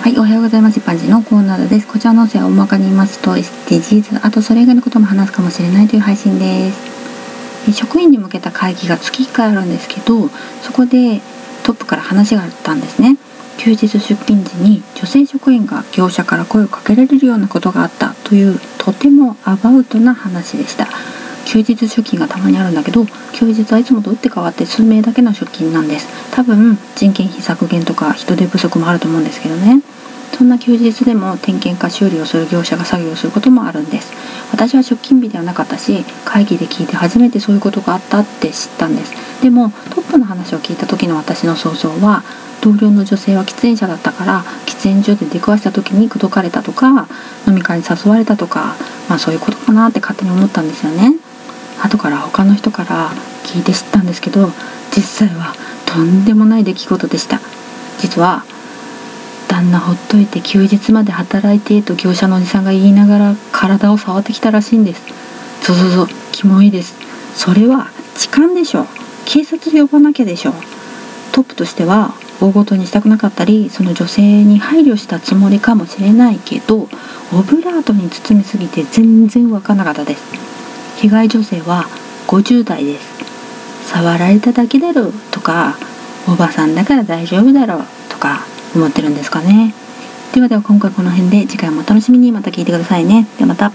[0.00, 0.78] はい、おはようございます。
[0.78, 1.86] 一般人のコーナーです。
[1.86, 7.74] こちらの音声は大まかに言いますと SDGs、あとそれ以外のことも話すかもしれないという配信です。
[7.74, 10.28] 職員に向けた会議が月1回あるんですけど、
[10.62, 11.20] そこで
[11.64, 13.18] トップから話があったんですね。
[13.58, 20.88] 休日出勤時に女性職員が業者から声をかけられるようなことがあったというとてもアバウトな話でした。
[21.50, 29.82] 休日出勤がたまにあるんだけど休日はいつもと打って変わって数名だけの出勤なんです多分人件費削減とか人手不足もあると思うんですけどね
[30.40, 34.10] そんな休日でも点検か修理をする業者が作業することもあるんです。
[34.50, 39.12] 私は出勤日ではなかったし会議で聞いて初めてそういうことがあったって知ったんです。
[39.42, 42.22] でもトップの話を聞いた時の私の想像は
[42.62, 47.06] 同僚の女性は喫煙者だったから喫煙所で出くわした時に口説かれたとか
[47.46, 48.76] 飲み会に誘われたとか
[49.10, 51.16] まあそういうことかなって勝手に思ったんですよね。
[51.82, 53.10] 後から他の人から
[53.44, 54.48] 聞いて知ったんですけど
[54.96, 55.52] 実際は
[55.84, 57.40] とんでもない出来事でした。
[57.98, 58.42] 実は
[59.50, 65.02] 旦那ほっといて休日まで働いてと業者のおじさんが言いながら体を触ってきたらしいんです。
[65.62, 66.08] そうそうそう。
[66.30, 66.94] キモいです。
[67.34, 68.86] それは痴漢でしょ。
[69.26, 70.52] 警察呼ばなきゃでしょ。
[71.32, 76.88] トップとしては大ごとにしたくなかったりその女性に配慮したつもりかもしれないけど
[77.32, 80.22] オブラートに包みすぎて全然分かんなかったです。
[81.00, 81.86] 被害女性は
[82.28, 83.88] 50代です。
[83.88, 85.76] 触られただけだろうとか
[86.28, 89.74] おばさんだから大丈夫だろうとか思ってるんですかね。
[90.32, 92.30] ではでは今回この辺で次回もお楽しみに。
[92.32, 93.26] また聞いてくださいね。
[93.36, 93.72] ではまた。